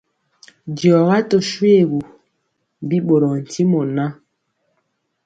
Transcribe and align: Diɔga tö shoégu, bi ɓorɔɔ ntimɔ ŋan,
Diɔga 0.77 1.17
tö 1.29 1.37
shoégu, 1.49 1.99
bi 2.87 2.97
ɓorɔɔ 3.07 3.33
ntimɔ 3.41 3.79
ŋan, 3.95 4.11